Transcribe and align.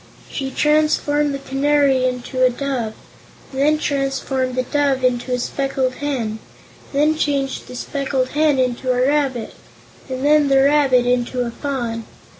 She 0.31 0.49
transformed 0.49 1.31
the 1.31 1.37
Canary 1.45 2.05
into 2.07 2.43
a 2.43 2.49
Dove, 2.49 2.93
and 3.51 3.61
then 3.61 3.77
transformed 3.77 4.55
the 4.55 4.63
Dove 4.63 5.03
into 5.03 5.31
a 5.31 5.37
Speckled 5.37 5.93
Hen, 6.01 6.39
and 6.91 6.91
then 6.91 7.15
changed 7.15 7.67
the 7.67 7.75
Speckled 7.75 8.29
Hen 8.29 8.57
into 8.57 8.91
a 8.91 9.07
rabbit, 9.07 9.53
and 10.09 10.25
then 10.25 10.47
the 10.47 10.63
rabbit 10.63 11.05
into 11.05 11.41
a 11.45 11.51
Fawn. 11.51 12.05